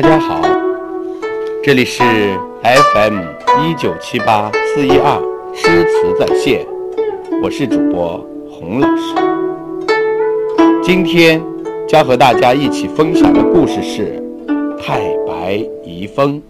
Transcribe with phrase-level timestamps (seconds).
[0.00, 0.40] 大家好，
[1.60, 2.04] 这里是
[2.62, 3.18] FM
[3.60, 5.20] 一九七八四一二
[5.52, 6.64] 诗词在线，
[7.42, 9.12] 我是主播洪老师。
[10.84, 11.42] 今天
[11.88, 14.22] 将和大家一起分享的故事是
[14.78, 16.40] 《太白遗风》。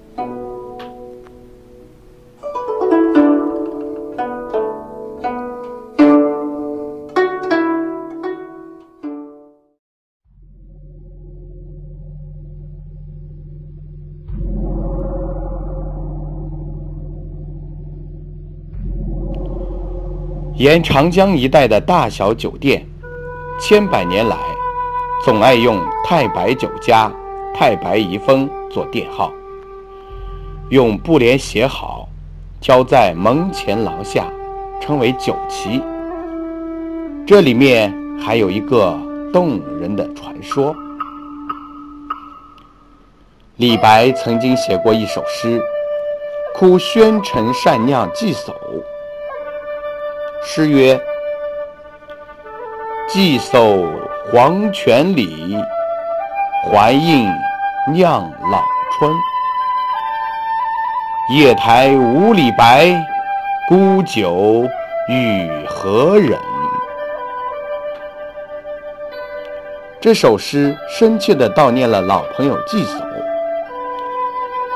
[20.58, 22.84] 沿长江一带的大小酒店，
[23.60, 24.36] 千百年来
[25.24, 27.08] 总爱用“太白酒家
[27.54, 29.32] ”“太白遗风”做店号，
[30.70, 32.08] 用布帘写好，
[32.60, 34.26] 交在门前廊下，
[34.80, 35.80] 称为酒旗。
[37.24, 38.98] 这里面还有一个
[39.32, 40.74] 动人的传说：
[43.58, 45.62] 李白曾经写过一首诗，
[46.52, 48.52] 哭宣城善酿祭叟。
[50.42, 50.98] 诗曰
[53.08, 53.86] ：“寄叟
[54.32, 55.58] 黄泉里，
[56.64, 57.28] 还应
[57.92, 59.12] 酿老春。
[61.34, 62.88] 夜台无李白，
[63.68, 64.66] 孤酒
[65.08, 66.38] 与何人？”
[70.00, 73.02] 这首诗深切地悼念了老朋友季叟。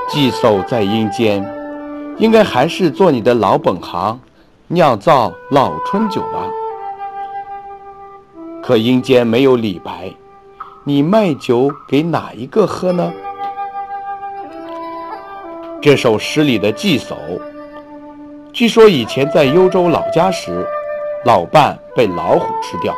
[0.08, 1.42] 季叟在阴间，
[2.18, 4.20] 应该还是做你的老本行。
[4.72, 6.48] 酿造老春酒吧，
[8.62, 10.10] 可阴间没有李白，
[10.82, 13.12] 你卖酒给哪一个喝呢？
[15.82, 17.14] 这首诗里的季叟，
[18.50, 20.66] 据说以前在幽州老家时，
[21.26, 22.94] 老伴被老虎吃掉，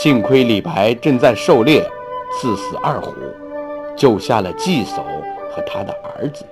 [0.00, 1.82] 幸亏李白正在狩猎，
[2.38, 3.12] 刺死二虎，
[3.96, 4.98] 救下了季叟
[5.50, 6.46] 和他的儿子。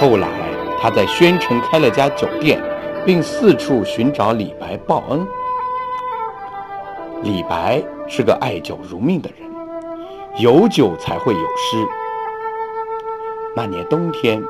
[0.00, 0.51] 后来。
[0.82, 2.60] 他在宣城开了家酒店，
[3.06, 5.24] 并四处寻找李白报恩。
[7.22, 9.48] 李白是个爱酒如命的人，
[10.38, 11.86] 有酒才会有诗。
[13.54, 14.42] 那年冬天，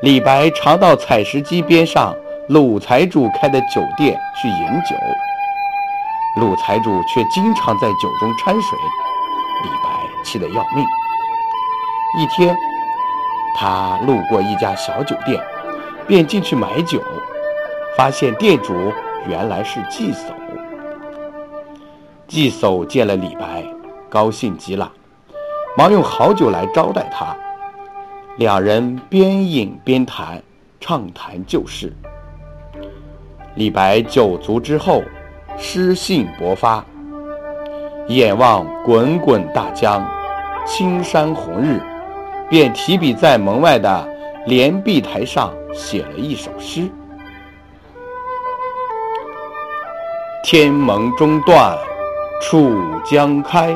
[0.00, 2.16] 李白常到采石矶边上
[2.48, 4.96] 鲁财主开的酒店去饮酒，
[6.40, 8.78] 鲁财主却经常在酒中掺水，
[9.64, 10.82] 李白气得要命。
[12.18, 12.56] 一天。
[13.58, 15.42] 他路过一家小酒店，
[16.06, 17.02] 便进去买酒，
[17.96, 18.92] 发现店主
[19.26, 20.32] 原来是季叟。
[22.28, 23.64] 季叟见了李白，
[24.10, 24.92] 高兴极了，
[25.74, 27.34] 忙用好酒来招待他。
[28.36, 30.42] 两人边饮边谈，
[30.78, 31.90] 畅谈旧事。
[33.54, 35.02] 李白酒足之后，
[35.56, 36.84] 诗兴勃发，
[38.08, 40.06] 眼望滚滚大江，
[40.66, 41.80] 青山红日。
[42.48, 44.08] 便提笔在门外的
[44.46, 46.88] 连壁台上写了一首诗
[50.44, 51.76] ：“天蒙中断
[52.40, 53.74] 楚江开，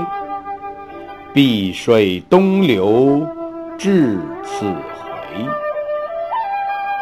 [1.34, 3.26] 碧水东流
[3.76, 5.44] 至此回。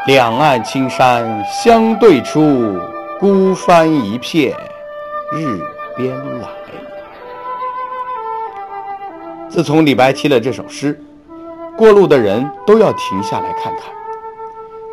[0.06, 2.78] 两岸青山相对出，
[3.20, 4.56] 孤帆一片
[5.32, 5.60] 日
[5.94, 6.48] 边来。”
[9.50, 10.98] 自从李白提了这首诗。
[11.78, 13.84] 过路的人都要停下来看看，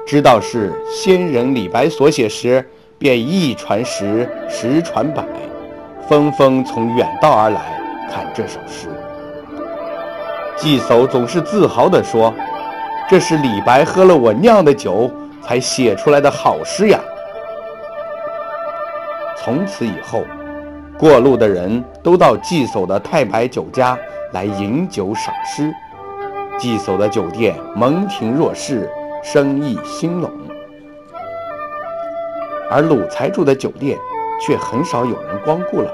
[0.05, 2.63] 知道是先人李白所写时，
[2.99, 5.25] 便一传十，十传百，
[6.07, 7.59] 纷纷从远道而来
[8.13, 8.87] 看这首诗。
[10.55, 12.31] 季叟总是自豪地说
[13.09, 15.09] ：“这是李白喝了我酿的酒
[15.41, 16.99] 才写出来的好诗呀。”
[19.43, 20.21] 从此以后，
[20.99, 23.97] 过路的人都到季叟的太白酒家
[24.33, 25.73] 来饮酒赏诗。
[26.57, 28.89] 寄宿的酒店门庭若市，
[29.21, 30.31] 生意兴隆，
[32.71, 33.97] 而鲁财主的酒店
[34.41, 35.91] 却很少有人光顾了。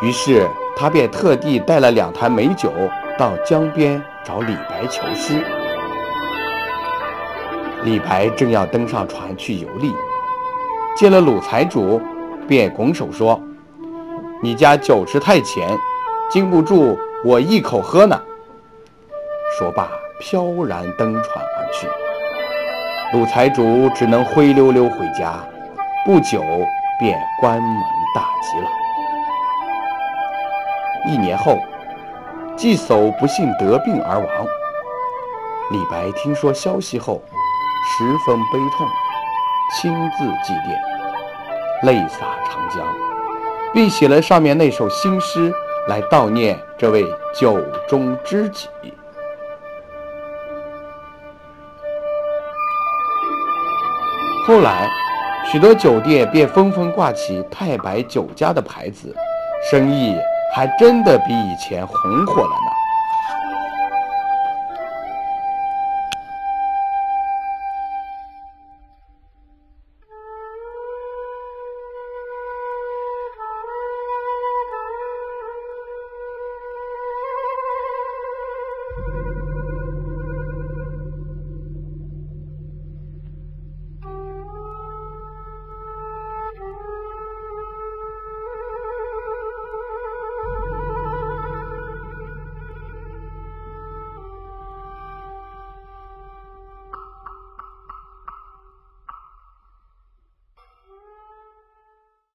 [0.00, 2.72] 于是他便特地带了两坛美酒
[3.18, 5.44] 到江边找李白求诗。
[7.84, 9.92] 李白正要登上船去游历，
[10.96, 12.00] 见了鲁财主，
[12.48, 13.38] 便拱手说
[14.42, 15.78] ：“你家酒池太浅，
[16.30, 18.18] 经不住我一口喝呢。”
[19.58, 19.88] 说罢，
[20.18, 21.88] 飘然登船而去。
[23.12, 25.34] 鲁财主只能灰溜溜回家，
[26.04, 26.40] 不久
[26.98, 27.82] 便关门
[28.14, 28.68] 大吉了。
[31.08, 31.58] 一年后，
[32.56, 34.26] 季叟不幸得病而亡。
[35.72, 37.22] 李白听说消息后，
[37.98, 38.86] 十分悲痛，
[39.80, 42.18] 亲自祭奠，泪洒
[42.50, 42.86] 长江，
[43.72, 45.52] 并写了上面那首新诗
[45.88, 47.04] 来悼念这位
[47.34, 47.58] 酒
[47.88, 48.68] 中知己。
[54.50, 54.90] 后来，
[55.44, 59.14] 许多酒店便纷纷挂起“太白酒家”的牌子，
[59.70, 60.12] 生意
[60.52, 62.69] 还真的比以前红火了呢。